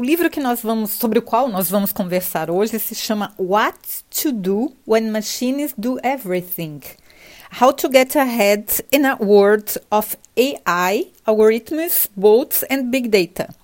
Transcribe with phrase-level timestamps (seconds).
[0.00, 3.76] O livro que nós vamos, sobre o qual nós vamos conversar hoje se chama What
[4.22, 6.80] to Do When Machines Do Everything.
[7.60, 13.54] How to Get Ahead in a World of AI, Algorithms, Bots and Big Data.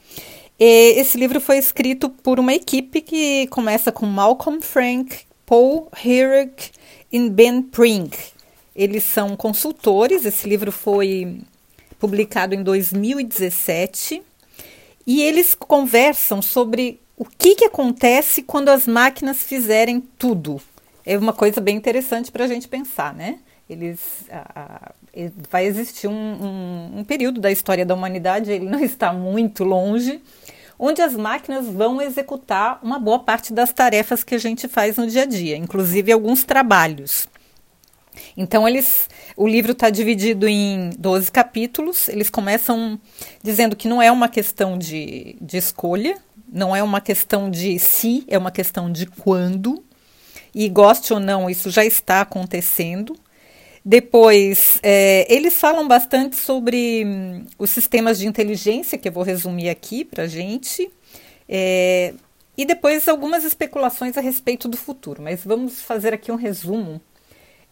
[0.59, 6.71] Esse livro foi escrito por uma equipe que começa com Malcolm Frank, Paul Herrick
[7.11, 8.11] e Ben Pring.
[8.75, 10.27] Eles são consultores.
[10.27, 11.41] Esse livro foi
[11.99, 14.23] publicado em 2017
[15.07, 20.61] e eles conversam sobre o que, que acontece quando as máquinas fizerem tudo.
[21.05, 23.39] É uma coisa bem interessante para a gente pensar, né?
[23.69, 24.01] Eles,
[25.51, 30.21] vai existir um, um, um período da história da humanidade, ele não está muito longe,
[30.79, 35.07] onde as máquinas vão executar uma boa parte das tarefas que a gente faz no
[35.07, 37.29] dia a dia, inclusive alguns trabalhos.
[38.37, 42.09] Então eles, o livro está dividido em 12 capítulos.
[42.09, 42.99] Eles começam
[43.43, 46.17] dizendo que não é uma questão de, de escolha,
[46.51, 49.85] não é uma questão de se, é uma questão de quando.
[50.55, 53.15] E goste ou não, isso já está acontecendo.
[53.85, 59.69] Depois, é, eles falam bastante sobre hum, os sistemas de inteligência, que eu vou resumir
[59.69, 60.91] aqui para gente.
[61.47, 62.15] É,
[62.57, 65.23] e depois algumas especulações a respeito do futuro.
[65.23, 67.01] Mas vamos fazer aqui um resumo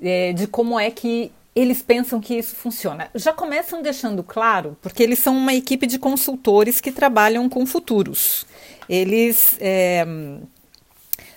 [0.00, 3.08] é, de como é que eles pensam que isso funciona.
[3.14, 8.44] Já começam deixando claro, porque eles são uma equipe de consultores que trabalham com futuros.
[8.88, 10.04] Eles é,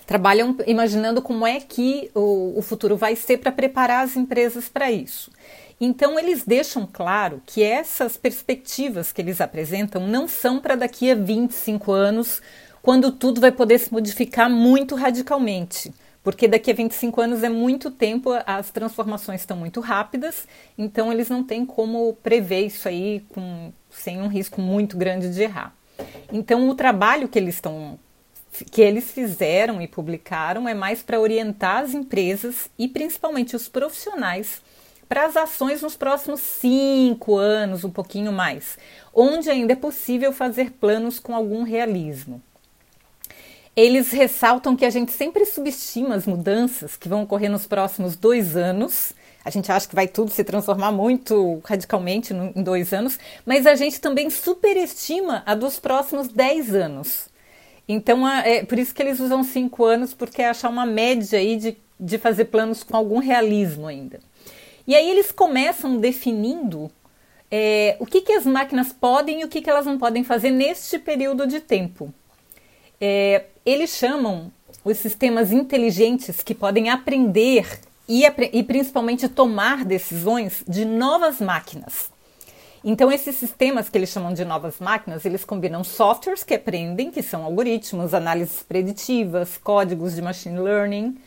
[0.06, 4.90] trabalham imaginando como é que o, o futuro vai ser para preparar as empresas para
[4.90, 5.30] isso.
[5.80, 11.14] Então, eles deixam claro que essas perspectivas que eles apresentam não são para daqui a
[11.14, 12.42] 25 anos,
[12.82, 15.92] quando tudo vai poder se modificar muito radicalmente
[16.28, 20.46] porque daqui a 25 anos é muito tempo, as transformações estão muito rápidas,
[20.76, 25.42] então eles não têm como prever isso aí com, sem um risco muito grande de
[25.42, 25.74] errar.
[26.30, 27.98] Então o trabalho que eles estão
[28.70, 34.60] que eles fizeram e publicaram é mais para orientar as empresas e principalmente os profissionais
[35.08, 38.76] para as ações nos próximos cinco anos, um pouquinho mais,
[39.14, 42.42] onde ainda é possível fazer planos com algum realismo.
[43.78, 48.56] Eles ressaltam que a gente sempre subestima as mudanças que vão ocorrer nos próximos dois
[48.56, 49.12] anos.
[49.44, 53.76] A gente acha que vai tudo se transformar muito radicalmente em dois anos, mas a
[53.76, 57.28] gente também superestima a dos próximos dez anos.
[57.88, 61.56] Então, é por isso que eles usam cinco anos, porque é achar uma média aí
[61.56, 64.18] de, de fazer planos com algum realismo ainda.
[64.88, 66.90] E aí eles começam definindo
[67.48, 70.50] é, o que, que as máquinas podem e o que, que elas não podem fazer
[70.50, 72.12] neste período de tempo.
[73.00, 74.50] É, eles chamam
[74.84, 82.10] os sistemas inteligentes que podem aprender e, e principalmente tomar decisões de novas máquinas.
[82.82, 87.22] Então, esses sistemas que eles chamam de novas máquinas, eles combinam softwares que aprendem, que
[87.22, 91.18] são algoritmos, análises preditivas, códigos de machine learning,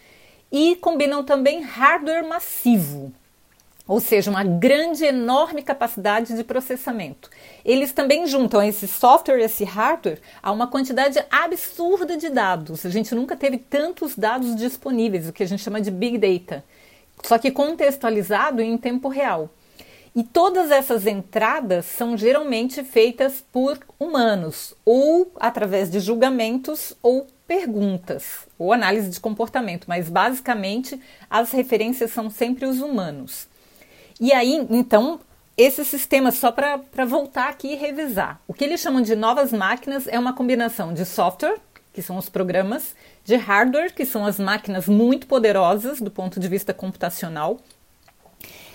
[0.51, 3.13] e combinam também hardware massivo,
[3.87, 7.29] ou seja, uma grande, enorme capacidade de processamento.
[7.65, 12.85] Eles também juntam esse software, esse hardware, a uma quantidade absurda de dados.
[12.85, 16.63] A gente nunca teve tantos dados disponíveis, o que a gente chama de big data,
[17.23, 19.49] só que contextualizado em tempo real.
[20.13, 28.39] E todas essas entradas são geralmente feitas por humanos, ou através de julgamentos ou perguntas,
[28.59, 30.99] ou análise de comportamento, mas basicamente
[31.29, 33.47] as referências são sempre os humanos.
[34.21, 35.19] E aí, então,
[35.57, 40.07] esses sistemas, só para voltar aqui e revisar, o que eles chamam de novas máquinas
[40.07, 41.57] é uma combinação de software,
[41.91, 42.95] que são os programas,
[43.25, 47.59] de hardware, que são as máquinas muito poderosas do ponto de vista computacional,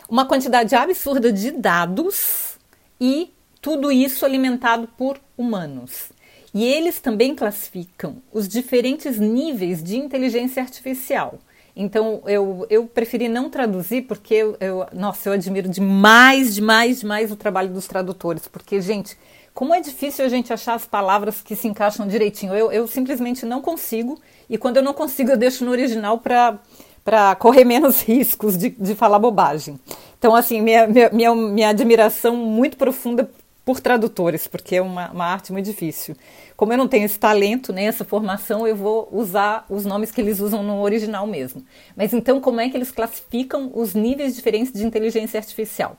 [0.09, 2.59] uma quantidade absurda de dados
[3.01, 3.33] e
[3.63, 6.11] tudo isso alimentado por humanos.
[6.53, 11.39] E eles também classificam os diferentes níveis de inteligência artificial.
[11.77, 17.31] Então eu, eu preferi não traduzir porque eu, eu, nossa, eu admiro demais, demais, demais
[17.31, 19.15] o trabalho dos tradutores, porque, gente,
[19.53, 22.55] como é difícil a gente achar as palavras que se encaixam direitinho.
[22.55, 24.19] Eu, eu simplesmente não consigo,
[24.49, 28.95] e quando eu não consigo, eu deixo no original para correr menos riscos de, de
[28.95, 29.79] falar bobagem.
[30.19, 33.31] Então, assim, minha, minha, minha, minha admiração muito profunda
[33.67, 36.17] por tradutores, porque é uma, uma, arte muito difícil.
[36.57, 40.21] Como eu não tenho esse talento, nem essa formação, eu vou usar os nomes que
[40.21, 41.67] eles usam no original mesmo.
[41.97, 45.99] Mas então, como é que eles classificam os níveis diferentes de inteligência artificial?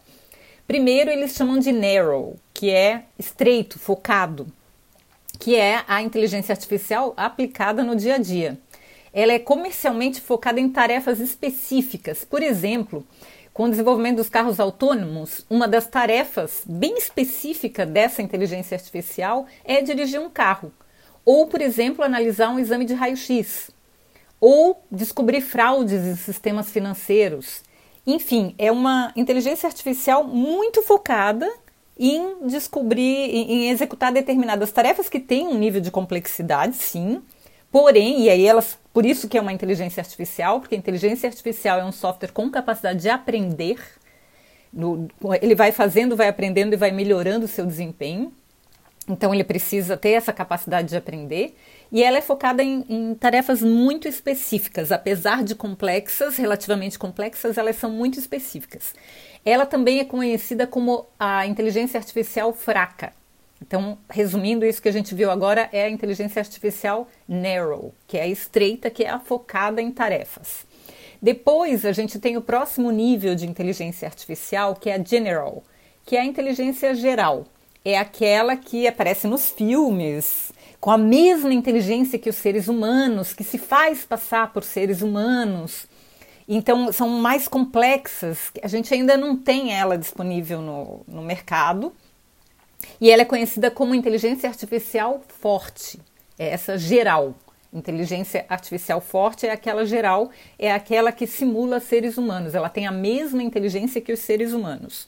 [0.66, 4.48] Primeiro, eles chamam de narrow, que é estreito, focado,
[5.38, 8.58] que é a inteligência artificial aplicada no dia a dia.
[9.12, 12.24] Ela é comercialmente focada em tarefas específicas.
[12.24, 13.06] Por exemplo,
[13.58, 19.82] com o desenvolvimento dos carros autônomos, uma das tarefas bem específica dessa inteligência artificial é
[19.82, 20.72] dirigir um carro.
[21.26, 23.72] Ou, por exemplo, analisar um exame de raio-x.
[24.40, 27.64] Ou descobrir fraudes em sistemas financeiros.
[28.06, 31.52] Enfim, é uma inteligência artificial muito focada
[31.98, 33.02] em descobrir,
[33.32, 37.24] em executar determinadas tarefas que têm um nível de complexidade, sim,
[37.72, 41.80] Porém, e aí elas, por isso que é uma inteligência artificial, porque a inteligência artificial
[41.80, 43.78] é um software com capacidade de aprender.
[44.74, 45.08] No,
[45.40, 48.34] ele vai fazendo, vai aprendendo e vai melhorando o seu desempenho.
[49.08, 51.56] Então ele precisa ter essa capacidade de aprender.
[51.92, 57.76] E ela é focada em, em tarefas muito específicas, apesar de complexas, relativamente complexas, elas
[57.76, 58.96] são muito específicas.
[59.46, 63.14] Ela também é conhecida como a inteligência artificial fraca.
[63.62, 68.24] Então, resumindo, isso que a gente viu agora é a inteligência artificial narrow, que é
[68.24, 70.66] a estreita, que é a focada em tarefas.
[71.22, 75.64] Depois, a gente tem o próximo nível de inteligência artificial, que é a general,
[76.06, 77.46] que é a inteligência geral.
[77.84, 83.44] É aquela que aparece nos filmes, com a mesma inteligência que os seres humanos, que
[83.44, 85.88] se faz passar por seres humanos.
[86.48, 91.92] Então, são mais complexas, a gente ainda não tem ela disponível no, no mercado
[93.00, 96.00] e ela é conhecida como inteligência artificial forte,
[96.38, 97.36] é essa geral.
[97.74, 102.92] Inteligência artificial forte é aquela geral, é aquela que simula seres humanos, ela tem a
[102.92, 105.08] mesma inteligência que os seres humanos.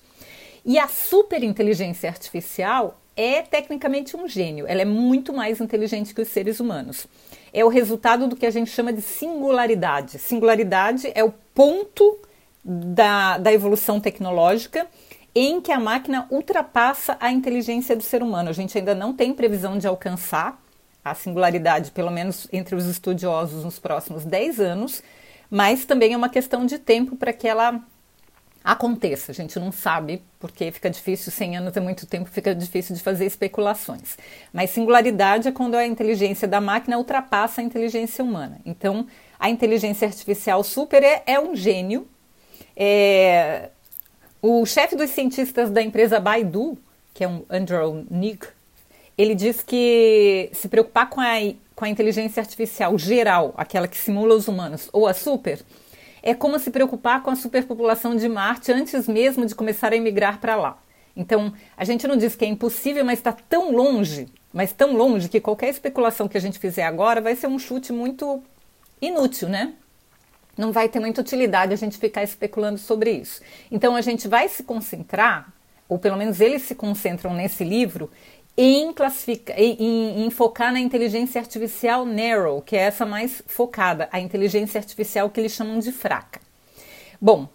[0.65, 6.27] E a superinteligência artificial é tecnicamente um gênio, ela é muito mais inteligente que os
[6.27, 7.07] seres humanos.
[7.51, 10.19] É o resultado do que a gente chama de singularidade.
[10.19, 12.19] Singularidade é o ponto
[12.63, 14.85] da, da evolução tecnológica
[15.33, 18.49] em que a máquina ultrapassa a inteligência do ser humano.
[18.49, 20.61] A gente ainda não tem previsão de alcançar
[21.03, 25.01] a singularidade, pelo menos entre os estudiosos, nos próximos 10 anos,
[25.49, 27.81] mas também é uma questão de tempo para que ela
[28.63, 29.31] aconteça.
[29.31, 33.01] A gente não sabe, porque fica difícil, 100 anos é muito tempo, fica difícil de
[33.01, 34.17] fazer especulações.
[34.53, 38.59] Mas singularidade é quando a inteligência da máquina ultrapassa a inteligência humana.
[38.65, 39.07] Então,
[39.39, 42.07] a inteligência artificial super é, é um gênio.
[42.75, 43.69] É,
[44.41, 46.77] o chefe dos cientistas da empresa Baidu,
[47.13, 48.39] que é um Andrew Ng,
[49.17, 51.35] ele diz que se preocupar com a,
[51.75, 55.59] com a inteligência artificial geral, aquela que simula os humanos, ou a super,
[56.23, 60.39] é como se preocupar com a superpopulação de Marte antes mesmo de começar a emigrar
[60.39, 60.77] para lá.
[61.15, 65.27] Então, a gente não diz que é impossível, mas está tão longe, mas tão longe
[65.27, 68.41] que qualquer especulação que a gente fizer agora vai ser um chute muito
[69.01, 69.73] inútil, né?
[70.59, 73.41] Não vai ter muita utilidade a gente ficar especulando sobre isso.
[73.71, 75.53] Então a gente vai se concentrar,
[75.87, 78.11] ou pelo menos eles se concentram nesse livro,
[78.57, 84.19] em, classificar, em, em, focar na inteligência artificial narrow, que é essa mais focada, a
[84.19, 86.41] inteligência artificial que eles chamam de fraca.
[87.21, 87.47] Bom,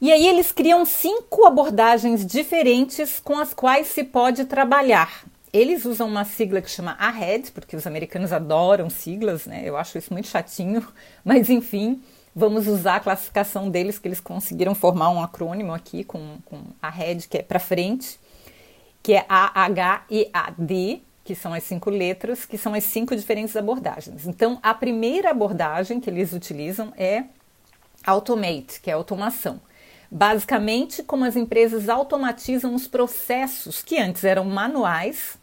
[0.00, 5.24] e aí eles criam cinco abordagens diferentes com as quais se pode trabalhar.
[5.54, 9.62] Eles usam uma sigla que chama AHEAD, porque os americanos adoram siglas, né?
[9.64, 10.84] Eu acho isso muito chatinho,
[11.24, 12.02] mas enfim,
[12.34, 17.28] vamos usar a classificação deles, que eles conseguiram formar um acrônimo aqui com, com AHEAD,
[17.28, 18.18] que é para frente,
[19.00, 24.26] que é A-H-E-A-D, que são as cinco letras, que são as cinco diferentes abordagens.
[24.26, 27.26] Então, a primeira abordagem que eles utilizam é
[28.04, 29.60] Automate, que é automação.
[30.10, 35.38] Basicamente, como as empresas automatizam os processos que antes eram manuais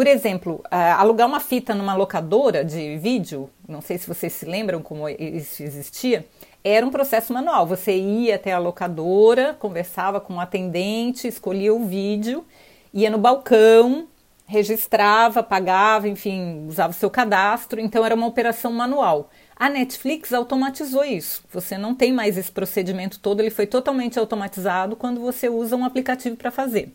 [0.00, 4.80] por exemplo, alugar uma fita numa locadora de vídeo, não sei se vocês se lembram
[4.80, 6.26] como isso existia,
[6.64, 7.66] era um processo manual.
[7.66, 12.46] Você ia até a locadora, conversava com o atendente, escolhia o vídeo,
[12.94, 14.08] ia no balcão,
[14.46, 19.28] registrava, pagava, enfim, usava o seu cadastro, então era uma operação manual.
[19.54, 21.44] A Netflix automatizou isso.
[21.52, 25.84] Você não tem mais esse procedimento todo, ele foi totalmente automatizado quando você usa um
[25.84, 26.90] aplicativo para fazer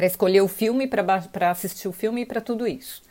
[0.00, 3.02] para escolher o filme, para assistir o filme e para tudo isso.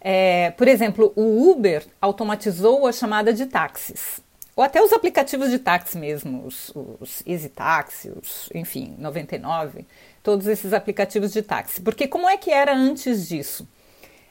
[0.00, 4.20] É, por exemplo, o Uber automatizou a chamada de táxis.
[4.56, 9.86] Ou até os aplicativos de táxi mesmo, os, os Easy Taxi, os, enfim, 99,
[10.24, 11.80] todos esses aplicativos de táxi.
[11.80, 13.68] Porque como é que era antes disso?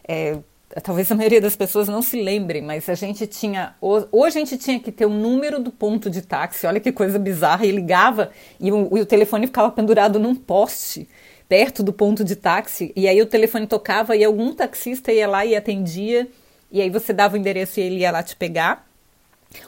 [0.06, 0.38] É,
[0.84, 3.76] talvez a maioria das pessoas não se lembrem, mas a gente tinha.
[3.80, 7.18] Ou a gente tinha que ter o número do ponto de táxi, olha que coisa
[7.18, 8.30] bizarra, e ligava
[8.60, 11.08] e o, e o telefone ficava pendurado num poste
[11.54, 15.46] perto do ponto de táxi, e aí o telefone tocava e algum taxista ia lá
[15.46, 16.28] e atendia,
[16.72, 18.88] e aí você dava o endereço e ele ia lá te pegar.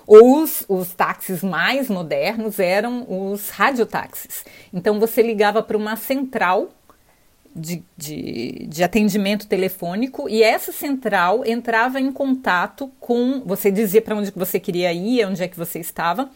[0.08, 4.44] Ou os, os táxis mais modernos eram os radiotáxis.
[4.74, 6.72] Então você ligava para uma central
[7.56, 13.44] de, de, de, atendimento telefônico e essa central entrava em contato com.
[13.46, 16.32] Você dizia para onde você queria ir, onde é que você estava.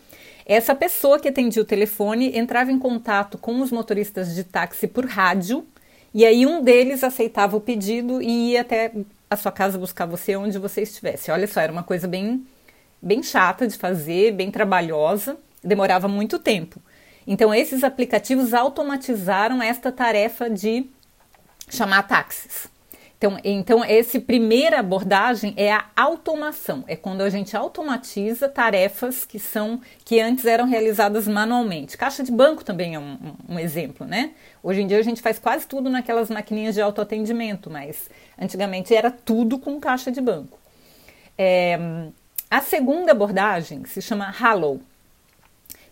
[0.50, 5.06] Essa pessoa que atendia o telefone entrava em contato com os motoristas de táxi por
[5.06, 5.64] rádio
[6.12, 8.92] e aí um deles aceitava o pedido e ia até
[9.30, 11.30] a sua casa buscar você onde você estivesse.
[11.30, 12.44] Olha só, era uma coisa bem,
[13.00, 16.82] bem chata de fazer, bem trabalhosa, demorava muito tempo.
[17.28, 20.88] Então, esses aplicativos automatizaram esta tarefa de
[21.70, 22.68] chamar táxis.
[23.20, 29.38] Então, então, essa primeira abordagem é a automação, é quando a gente automatiza tarefas que
[29.38, 31.98] são que antes eram realizadas manualmente.
[31.98, 33.18] Caixa de banco também é um,
[33.50, 34.32] um, exemplo, né?
[34.64, 38.10] Hoje em dia a gente faz quase tudo naquelas maquininhas de autoatendimento, mas
[38.40, 40.58] antigamente era tudo com caixa de banco.
[41.38, 41.78] É,
[42.50, 44.80] a segunda abordagem se chama Halo,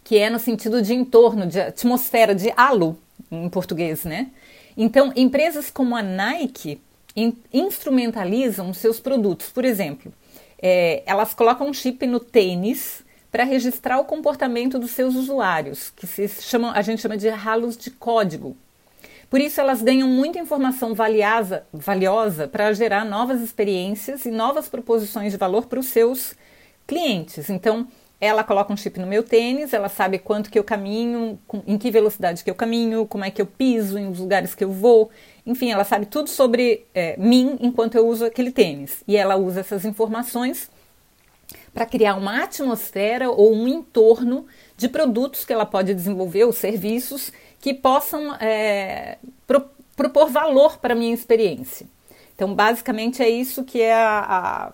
[0.01, 2.97] que é no sentido de entorno, de atmosfera, de halo
[3.29, 4.31] em português, né?
[4.77, 6.79] Então, empresas como a Nike
[7.17, 9.49] in, instrumentalizam seus produtos.
[9.49, 10.13] Por exemplo,
[10.61, 16.05] é, elas colocam um chip no tênis para registrar o comportamento dos seus usuários, que
[16.05, 18.55] se chamam, a gente chama de halos de código.
[19.29, 25.33] Por isso, elas ganham muita informação valiosa, valiosa para gerar novas experiências e novas proposições
[25.33, 26.33] de valor para os seus
[26.85, 27.49] clientes.
[27.49, 27.87] Então,
[28.19, 31.91] ela coloca um chip no meu tênis, ela sabe quanto que eu caminho, em que
[31.91, 35.11] velocidade que eu caminho, como é que eu piso, em os lugares que eu vou.
[35.45, 39.03] Enfim, ela sabe tudo sobre é, mim enquanto eu uso aquele tênis.
[39.07, 40.69] E ela usa essas informações
[41.73, 47.31] para criar uma atmosfera ou um entorno de produtos que ela pode desenvolver, ou serviços
[47.61, 51.87] que possam é, pro, propor valor para a minha experiência.
[52.35, 54.71] Então, basicamente, é isso que é a, a,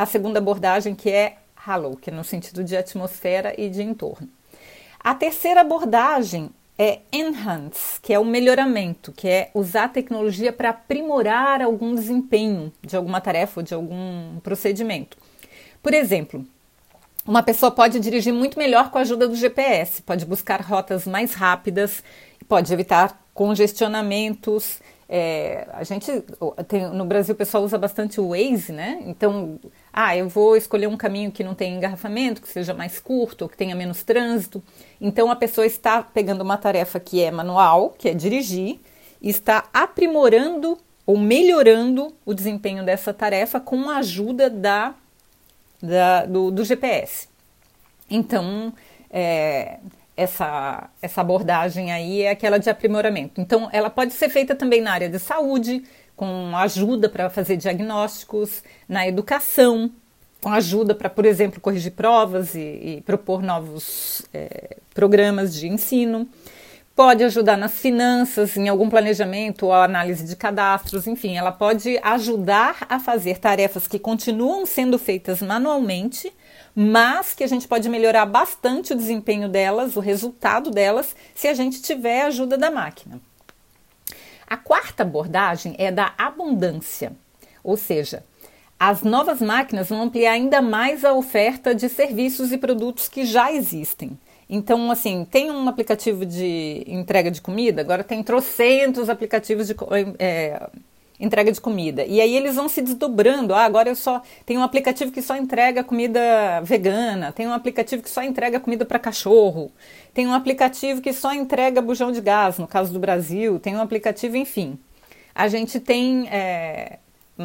[0.00, 4.28] a segunda abordagem, que é Halo, que é no sentido de atmosfera e de entorno.
[4.98, 10.70] A terceira abordagem é enhance, que é o melhoramento, que é usar a tecnologia para
[10.70, 15.16] aprimorar algum desempenho de alguma tarefa ou de algum procedimento.
[15.82, 16.44] Por exemplo,
[17.26, 21.34] uma pessoa pode dirigir muito melhor com a ajuda do GPS, pode buscar rotas mais
[21.34, 22.02] rápidas,
[22.48, 24.80] pode evitar congestionamentos.
[25.08, 26.10] É, a gente
[26.66, 29.02] tem, no Brasil o pessoal usa bastante o Waze, né?
[29.06, 29.60] Então
[29.92, 33.56] ah, eu vou escolher um caminho que não tenha engarrafamento, que seja mais curto, que
[33.56, 34.62] tenha menos trânsito.
[34.98, 38.80] Então a pessoa está pegando uma tarefa que é manual, que é dirigir,
[39.20, 44.94] e está aprimorando ou melhorando o desempenho dessa tarefa com a ajuda da,
[45.82, 47.28] da do, do, GPS.
[48.08, 48.72] Então,
[49.10, 49.78] é,
[50.16, 53.40] essa, essa abordagem aí é aquela de aprimoramento.
[53.40, 55.82] Então, ela pode ser feita também na área de saúde,
[56.16, 59.90] com ajuda para fazer diagnósticos, na educação,
[60.40, 66.28] com ajuda para, por exemplo, corrigir provas e, e propor novos é, programas de ensino.
[66.94, 72.86] Pode ajudar nas finanças, em algum planejamento ou análise de cadastros, enfim, ela pode ajudar
[72.88, 76.30] a fazer tarefas que continuam sendo feitas manualmente,
[76.74, 81.54] mas que a gente pode melhorar bastante o desempenho delas, o resultado delas, se a
[81.54, 83.18] gente tiver a ajuda da máquina.
[84.52, 87.14] A quarta abordagem é da abundância,
[87.64, 88.22] ou seja,
[88.78, 93.50] as novas máquinas vão ampliar ainda mais a oferta de serviços e produtos que já
[93.50, 94.10] existem.
[94.50, 99.74] Então, assim, tem um aplicativo de entrega de comida, agora tem trocentos aplicativos de
[100.18, 100.68] é,
[101.22, 102.04] entrega de comida.
[102.04, 103.54] E aí eles vão se desdobrando.
[103.54, 108.02] Ah, agora eu só tenho um aplicativo que só entrega comida vegana, tem um aplicativo
[108.02, 109.70] que só entrega comida para cachorro,
[110.12, 113.80] tem um aplicativo que só entrega bujão de gás, no caso do Brasil, tem um
[113.80, 114.78] aplicativo, enfim.
[115.34, 116.98] A gente tem é,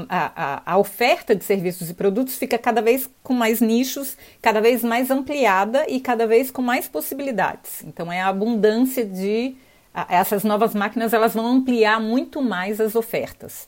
[0.10, 4.60] a, a, a, oferta de serviços e produtos fica cada vez com mais nichos, cada
[4.60, 7.84] vez mais ampliada e cada vez com mais possibilidades.
[7.86, 9.56] Então é a abundância de
[10.10, 13.68] essas novas máquinas elas vão ampliar muito mais as ofertas.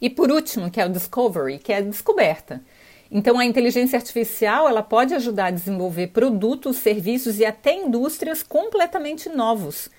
[0.00, 2.62] E por último, que é o discovery, que é a descoberta.
[3.10, 9.28] Então a inteligência artificial ela pode ajudar a desenvolver produtos, serviços e até indústrias completamente
[9.28, 9.90] novos.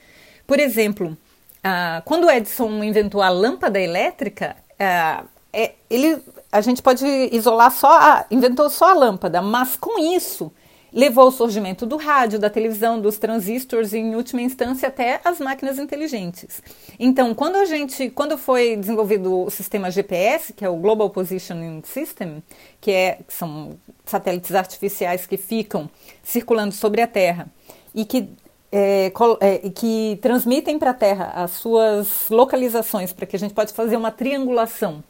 [0.48, 6.20] Por exemplo, uh, quando Edison inventou a lâmpada elétrica, uh, é, ele,
[6.51, 10.51] a gente pode isolar só, a, inventou só a lâmpada, mas com isso
[10.93, 15.39] levou ao surgimento do rádio, da televisão, dos transistores e, em última instância, até as
[15.39, 16.62] máquinas inteligentes.
[17.00, 21.81] Então, quando a gente, quando foi desenvolvido o sistema GPS, que é o Global Positioning
[21.86, 22.43] System,
[22.79, 25.89] que, é, que são satélites artificiais que ficam
[26.24, 27.48] circulando sobre a Terra
[27.95, 28.29] e que
[28.74, 33.74] é, é, que transmitem para a Terra as suas localizações, para que a gente pode
[33.74, 35.03] fazer uma triangulação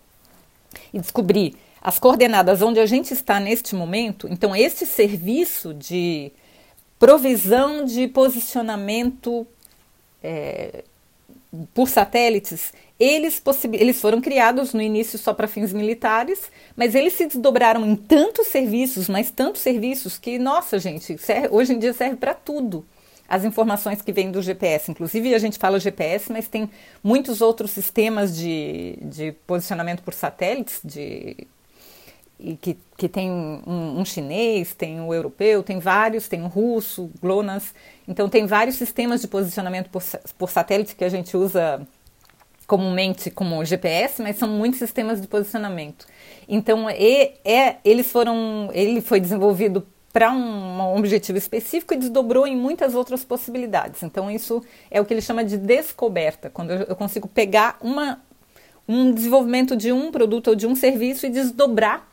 [0.91, 4.27] e descobrir as coordenadas onde a gente está neste momento.
[4.29, 6.31] Então, este serviço de
[6.99, 9.47] provisão de posicionamento
[10.23, 10.83] é,
[11.73, 13.41] por satélites, eles,
[13.73, 16.39] eles foram criados no início só para fins militares,
[16.75, 21.15] mas eles se desdobraram em tantos serviços, mas tantos serviços que, nossa, gente,
[21.49, 22.85] hoje em dia serve para tudo.
[23.27, 26.69] As informações que vêm do GPS, inclusive a gente fala GPS, mas tem
[27.03, 31.47] muitos outros sistemas de, de posicionamento por satélites, de
[32.41, 37.11] e que, que tem um, um, chinês, tem o europeu, tem vários, tem o russo,
[37.21, 37.73] GLONASS.
[38.07, 40.01] Então, tem vários sistemas de posicionamento por,
[40.37, 41.85] por satélite que a gente usa
[42.65, 46.07] comumente como GPS, mas são muitos sistemas de posicionamento.
[46.47, 52.47] Então, e, é, eles foram, ele foi desenvolvido para um, um, objetivo específico e desdobrou
[52.47, 54.03] em muitas outras possibilidades.
[54.03, 58.19] Então, isso é o que ele chama de descoberta, quando eu, eu consigo pegar uma,
[58.87, 62.10] um desenvolvimento de um produto ou de um serviço e desdobrar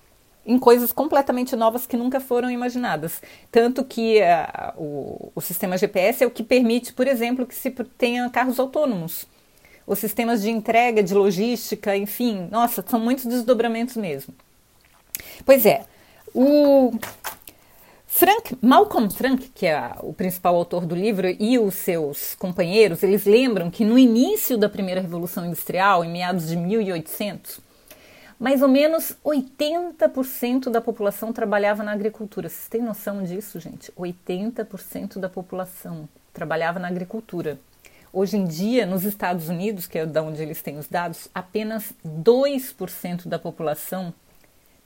[0.49, 3.21] em coisas completamente novas que nunca foram imaginadas.
[3.53, 7.71] Tanto que uh, o, o, sistema GPS é o que permite, por exemplo, que se
[7.99, 9.27] tenha carros autônomos.
[9.87, 14.35] Os sistemas de entrega, de logística, enfim, nossa, são muitos desdobramentos mesmo.
[15.45, 15.85] Pois é,
[16.35, 16.93] o
[18.07, 23.27] Frank, Malcolm Frank, que é o principal autor do livro, e os seus companheiros, eles
[23.27, 27.68] lembram que no início da primeira revolução industrial, em meados de 1800,
[28.39, 32.49] mais ou menos 80% da população trabalhava na agricultura.
[32.49, 33.91] Vocês têm noção disso, gente?
[33.93, 37.59] 80% da população trabalhava na agricultura.
[38.13, 41.93] Hoje em dia, nos Estados Unidos, que é da onde eles têm os dados, apenas
[42.07, 44.15] 2% da população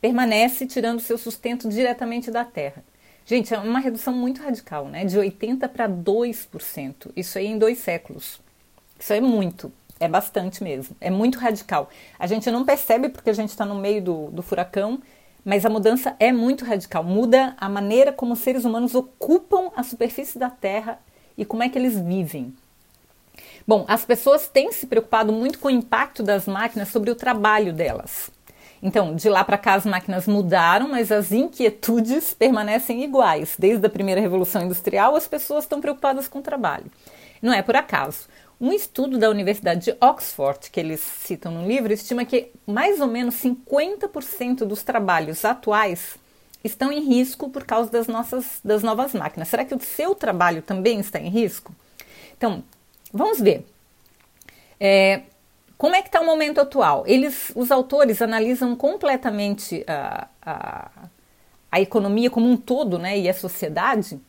[0.01, 2.83] permanece tirando seu sustento diretamente da terra.
[3.25, 5.05] Gente, é uma redução muito radical, né?
[5.05, 7.13] De 80% para 2%.
[7.15, 8.41] Isso aí em dois séculos.
[8.99, 9.73] Isso é muito.
[10.03, 10.97] É bastante mesmo.
[11.01, 11.89] É muito radical.
[12.19, 15.01] A gente não percebe porque a gente está no meio do, do furacão,
[15.45, 17.05] mas a mudança é muito radical.
[17.05, 20.99] Muda a maneira como os seres humanos ocupam a superfície da Terra
[21.39, 22.53] e como é que eles vivem.
[23.65, 27.73] Bom, as pessoas têm se preocupado muito com o impacto das máquinas sobre o trabalho
[27.73, 28.29] delas.
[28.83, 33.55] Então, de lá para cá as máquinas mudaram, mas as inquietudes permanecem iguais.
[33.57, 36.91] Desde a primeira revolução industrial, as pessoas estão preocupadas com o trabalho.
[37.41, 38.29] Não é por acaso.
[38.63, 43.09] Um estudo da Universidade de Oxford, que eles citam no livro, estima que mais ou
[43.09, 46.17] menos 50% dos trabalhos atuais
[46.63, 49.49] estão em risco por causa das nossas das novas máquinas.
[49.49, 51.75] Será que o seu trabalho também está em risco?
[52.39, 52.63] Então,
[53.13, 53.67] vamos ver.
[54.79, 55.23] É,
[55.77, 57.03] como é que está o momento atual?
[57.05, 60.91] Eles, os autores analisam completamente a, a,
[61.69, 64.21] a economia como um todo, né, e a sociedade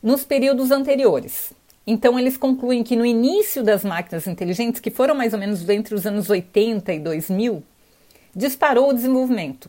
[0.00, 1.52] nos períodos anteriores.
[1.86, 5.94] Então, eles concluem que no início das máquinas inteligentes, que foram mais ou menos entre
[5.94, 7.62] os anos 80 e 2000,
[8.34, 9.68] disparou o desenvolvimento.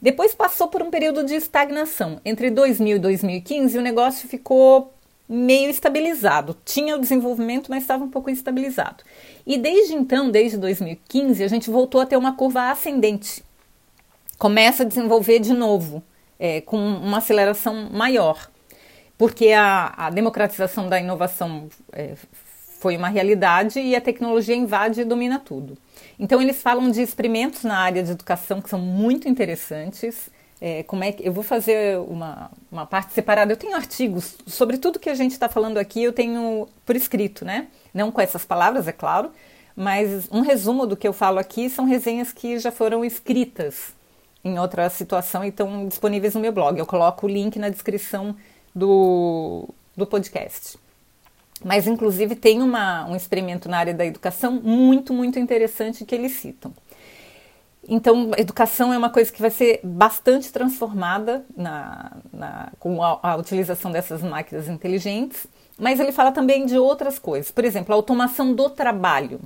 [0.00, 2.20] Depois passou por um período de estagnação.
[2.24, 4.92] Entre 2000 e 2015, o negócio ficou
[5.26, 6.56] meio estabilizado.
[6.64, 9.02] Tinha o desenvolvimento, mas estava um pouco estabilizado.
[9.46, 13.42] E desde então, desde 2015, a gente voltou a ter uma curva ascendente.
[14.38, 16.02] Começa a desenvolver de novo,
[16.38, 18.50] é, com uma aceleração maior
[19.18, 22.14] porque a, a democratização da inovação é,
[22.78, 25.76] foi uma realidade e a tecnologia invade e domina tudo.
[26.18, 30.30] Então eles falam de experimentos na área de educação que são muito interessantes.
[30.60, 33.52] É, como é que eu vou fazer uma, uma parte separada?
[33.52, 36.02] Eu tenho artigos sobre tudo que a gente está falando aqui.
[36.02, 37.66] Eu tenho por escrito, né?
[37.92, 39.30] Não com essas palavras, é claro,
[39.74, 43.94] mas um resumo do que eu falo aqui são resenhas que já foram escritas
[44.44, 46.78] em outra situação e estão disponíveis no meu blog.
[46.78, 48.36] Eu coloco o link na descrição
[48.76, 50.78] do, do podcast.
[51.64, 56.32] Mas, inclusive, tem uma, um experimento na área da educação muito, muito interessante que eles
[56.32, 56.72] citam.
[57.88, 63.36] Então, educação é uma coisa que vai ser bastante transformada na, na, com a, a,
[63.36, 65.46] utilização dessas máquinas inteligentes,
[65.78, 67.50] mas ele fala também de outras coisas.
[67.50, 69.40] Por exemplo, a automação do trabalho.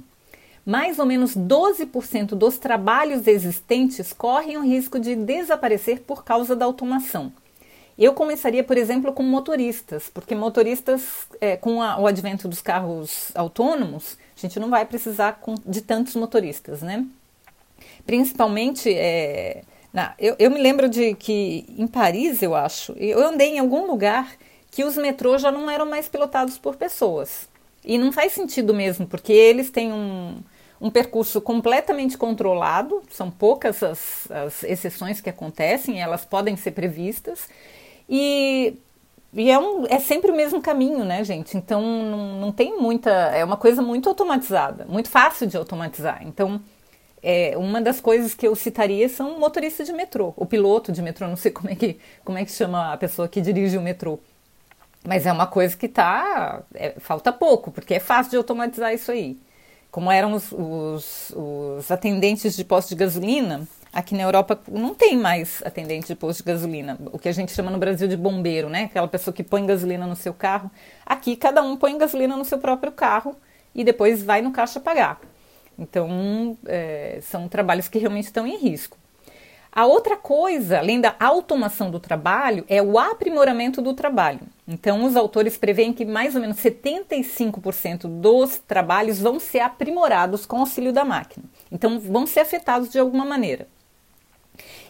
[0.64, 6.64] Mais ou menos 12% dos trabalhos existentes correm o risco de desaparecer por causa da
[6.64, 7.32] automação.
[8.00, 13.30] Eu começaria, por exemplo, com motoristas, porque motoristas, é, com a, o advento dos carros
[13.34, 17.06] autônomos, a gente não vai precisar com, de tantos motoristas, né?
[18.06, 23.56] Principalmente, é, na, eu, eu, me lembro de que em Paris, eu acho, eu andei
[23.56, 24.34] em algum lugar
[24.70, 27.50] que os metrôs já não eram mais pilotados por pessoas.
[27.84, 30.38] E não faz sentido mesmo, porque eles têm um,
[30.80, 37.46] um percurso completamente controlado, são poucas as, as exceções que acontecem, elas podem ser previstas,
[38.10, 38.76] e
[39.32, 41.56] e é, um, é sempre o mesmo caminho, né, gente?
[41.56, 43.10] Então não, não tem muita.
[43.10, 46.20] É uma coisa muito automatizada, muito fácil de automatizar.
[46.26, 46.60] Então,
[47.22, 51.28] é, uma das coisas que eu citaria são motorista de metrô, o piloto de metrô,
[51.28, 54.18] não sei como é que, como é que chama a pessoa que dirige o metrô.
[55.04, 56.62] Mas é uma coisa que tá.
[56.74, 59.38] É, falta pouco, porque é fácil de automatizar isso aí.
[59.90, 65.16] Como eram os, os, os atendentes de posto de gasolina, Aqui na Europa não tem
[65.16, 68.68] mais atendente de posto de gasolina, o que a gente chama no Brasil de bombeiro,
[68.68, 68.84] né?
[68.84, 70.70] Aquela pessoa que põe gasolina no seu carro.
[71.04, 73.34] Aqui cada um põe gasolina no seu próprio carro
[73.74, 75.20] e depois vai no caixa pagar.
[75.76, 78.96] Então é, são trabalhos que realmente estão em risco.
[79.72, 84.40] A outra coisa, além da automação do trabalho, é o aprimoramento do trabalho.
[84.66, 90.56] Então, os autores preveem que mais ou menos 75% dos trabalhos vão ser aprimorados com
[90.56, 91.44] o auxílio da máquina.
[91.70, 93.68] Então, vão ser afetados de alguma maneira.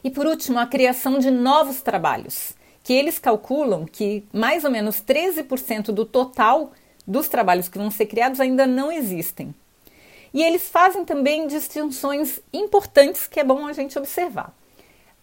[0.03, 4.97] E por último, a criação de novos trabalhos, que eles calculam que mais ou menos
[4.97, 6.73] 13% do total
[7.07, 9.55] dos trabalhos que vão ser criados ainda não existem.
[10.33, 14.55] E eles fazem também distinções importantes que é bom a gente observar.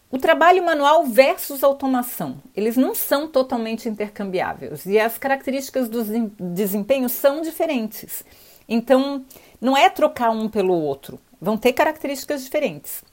[0.09, 6.01] O trabalho manual versus automação, eles não são totalmente intercambiáveis e as características do
[6.39, 8.23] desempenho são diferentes.
[8.69, 9.25] Então,
[9.59, 13.03] não é trocar um pelo outro, vão ter características diferentes.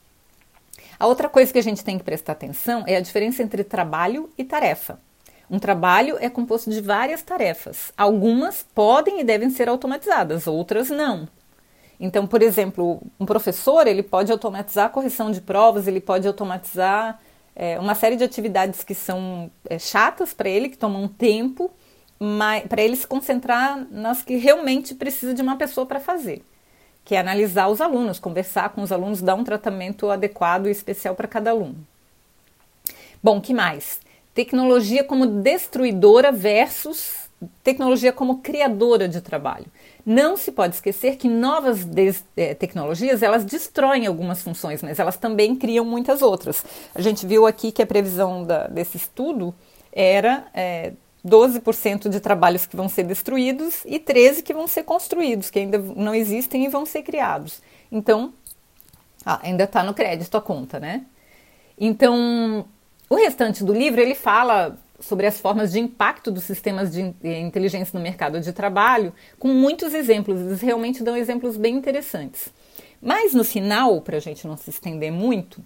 [0.99, 4.29] A outra coisa que a gente tem que prestar atenção é a diferença entre trabalho
[4.37, 4.99] e tarefa.
[5.49, 7.91] Um trabalho é composto de várias tarefas.
[7.97, 11.27] Algumas podem e devem ser automatizadas, outras não.
[11.99, 17.19] Então, por exemplo, um professor ele pode automatizar a correção de provas, ele pode automatizar
[17.55, 21.71] é, uma série de atividades que são é, chatas para ele, que tomam tempo,
[22.67, 26.41] para ele se concentrar nas que realmente precisa de uma pessoa para fazer
[27.05, 31.15] que é analisar os alunos, conversar com os alunos, dar um tratamento adequado e especial
[31.15, 31.75] para cada aluno.
[33.23, 33.99] Bom, que mais?
[34.33, 37.25] Tecnologia como destruidora versus
[37.63, 39.65] tecnologia como criadora de trabalho.
[40.05, 41.87] Não se pode esquecer que novas
[42.37, 46.63] eh, tecnologias elas destroem algumas funções, mas elas também criam muitas outras.
[46.93, 49.53] A gente viu aqui que a previsão da, desse estudo
[49.91, 50.93] era é,
[51.25, 55.79] 12% de trabalhos que vão ser destruídos e 13% que vão ser construídos, que ainda
[55.79, 57.61] não existem e vão ser criados.
[57.91, 58.33] Então,
[59.25, 61.05] ah, ainda está no crédito a conta, né?
[61.77, 62.65] Então,
[63.09, 67.97] o restante do livro ele fala sobre as formas de impacto dos sistemas de inteligência
[67.97, 70.39] no mercado de trabalho, com muitos exemplos.
[70.39, 72.49] Eles realmente dão exemplos bem interessantes.
[73.01, 75.61] Mas no final, para a gente não se estender muito,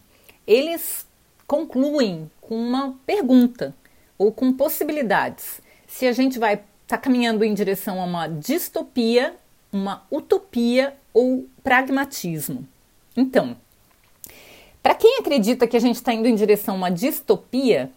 [0.48, 1.06] eles
[1.46, 3.76] concluem com uma pergunta
[4.20, 5.62] ou com possibilidades.
[5.88, 9.36] Se a gente vai estar tá caminhando em direção a uma distopia,
[9.72, 12.68] uma utopia ou pragmatismo.
[13.16, 13.56] Então,
[14.84, 17.92] para quem acredita que a gente está indo em direção a uma distopia,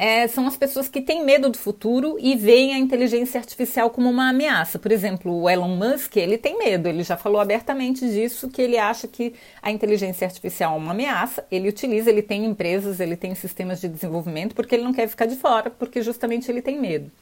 [0.00, 4.08] é, são as pessoas que têm medo do futuro e veem a inteligência artificial como
[4.08, 4.78] uma ameaça.
[4.78, 8.78] Por exemplo, o Elon Musk, ele tem medo, ele já falou abertamente disso, que ele
[8.78, 13.34] acha que a inteligência artificial é uma ameaça, ele utiliza, ele tem empresas, ele tem
[13.34, 17.12] sistemas de desenvolvimento, porque ele não quer ficar de fora, porque justamente ele tem medo.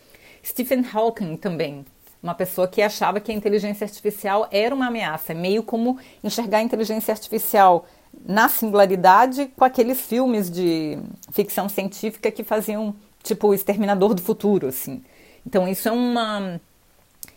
[0.44, 1.84] Stephen Hawking também,
[2.22, 6.62] uma pessoa que achava que a inteligência artificial era uma ameaça, meio como enxergar a
[6.62, 7.86] inteligência artificial
[8.26, 10.98] na singularidade com aqueles filmes de
[11.32, 15.02] ficção científica que faziam tipo o Exterminador do Futuro, assim.
[15.46, 16.60] Então isso é uma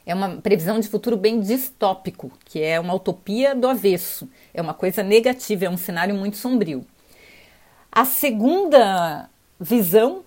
[0.06, 4.74] é uma previsão de futuro bem distópico, que é uma utopia do avesso, é uma
[4.74, 6.86] coisa negativa, é um cenário muito sombrio.
[7.92, 9.30] A segunda
[9.60, 10.24] visão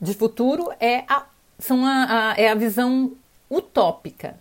[0.00, 1.26] de futuro é a,
[1.58, 3.12] são a, a é a visão
[3.50, 4.38] utópica,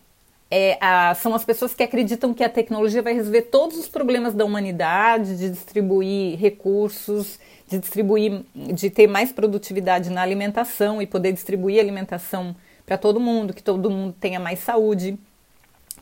[0.50, 4.34] é, a, são as pessoas que acreditam que a tecnologia vai resolver todos os problemas
[4.34, 11.34] da humanidade, de distribuir recursos, de distribuir, de ter mais produtividade na alimentação e poder
[11.34, 12.56] distribuir alimentação
[12.86, 15.18] para todo mundo, que todo mundo tenha mais saúde,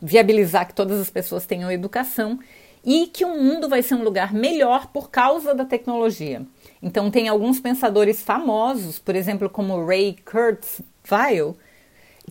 [0.00, 2.38] viabilizar que todas as pessoas tenham educação
[2.84, 6.42] e que o mundo vai ser um lugar melhor por causa da tecnologia.
[6.80, 11.56] Então tem alguns pensadores famosos, por exemplo, como Ray Kurzweil,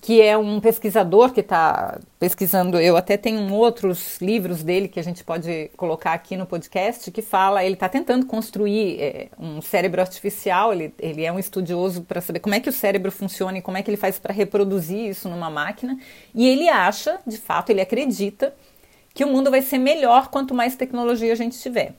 [0.02, 2.80] que é um pesquisador que está pesquisando.
[2.80, 7.22] Eu até tenho outros livros dele que a gente pode colocar aqui no podcast que
[7.22, 7.64] fala.
[7.64, 10.74] Ele está tentando construir é, um cérebro artificial.
[10.74, 13.78] Ele, ele é um estudioso para saber como é que o cérebro funciona e como
[13.78, 15.98] é que ele faz para reproduzir isso numa máquina.
[16.34, 18.54] E ele acha, de fato, ele acredita
[19.14, 21.96] que o mundo vai ser melhor quanto mais tecnologia a gente tiver.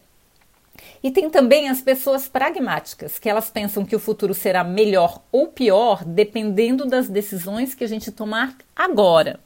[1.03, 5.49] E tem também as pessoas pragmáticas, que elas pensam que o futuro será melhor ou
[5.49, 9.41] pior dependendo das decisões que a gente tomar agora.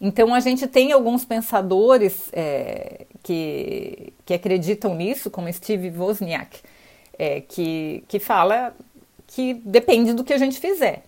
[0.00, 6.60] Então a gente tem alguns pensadores é, que, que acreditam nisso, como Steve Wozniak,
[7.18, 8.74] é, que, que fala
[9.26, 11.04] que depende do que a gente fizer.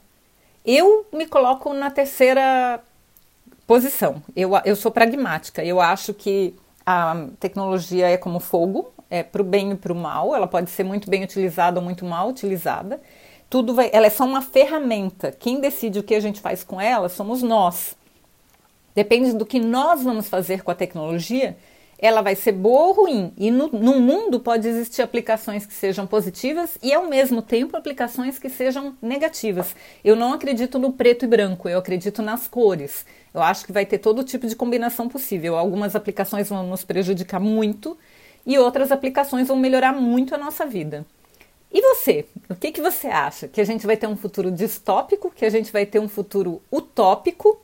[0.64, 2.80] Eu me coloco na terceira
[3.66, 4.22] posição.
[4.36, 5.64] Eu, eu sou pragmática.
[5.64, 9.96] Eu acho que a tecnologia é como fogo, é para o bem e para o
[9.96, 10.34] mal.
[10.34, 12.98] Ela pode ser muito bem utilizada ou muito mal utilizada.
[13.50, 15.30] Tudo vai, ela é só uma ferramenta.
[15.30, 17.94] Quem decide o que a gente faz com ela somos nós.
[18.94, 21.58] Depende do que nós vamos fazer com a tecnologia,
[21.98, 23.34] ela vai ser boa ou ruim.
[23.36, 28.38] E no, no, mundo pode existir aplicações que sejam positivas e, ao mesmo tempo, aplicações
[28.38, 29.76] que sejam negativas.
[30.02, 33.04] Eu não acredito no preto e branco, eu acredito nas cores.
[33.34, 35.56] Eu acho que vai ter todo tipo de combinação possível.
[35.56, 37.96] Algumas aplicações vão nos prejudicar muito
[38.46, 41.06] e outras aplicações vão melhorar muito a nossa vida.
[41.72, 42.26] E você?
[42.50, 43.48] O que, que você acha?
[43.48, 45.30] Que a gente vai ter um futuro distópico?
[45.30, 47.60] Que a gente vai ter um futuro utópico?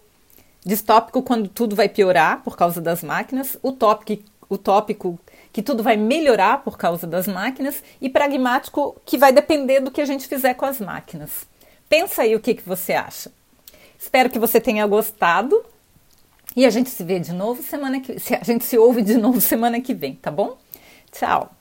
[0.69, 5.19] distópico quando tudo vai piorar por causa das máquinas, utópico, utópico
[5.51, 10.01] que tudo vai melhorar por causa das máquinas e pragmático que vai depender do que
[10.01, 11.47] a gente fizer com as máquinas.
[11.89, 13.33] Pensa aí o que, que você acha.
[13.99, 15.65] Espero que você tenha gostado
[16.55, 19.41] e a gente se vê de novo semana que a gente se ouve de novo
[19.43, 20.59] semana que vem, tá bom?
[21.11, 21.58] Tchau.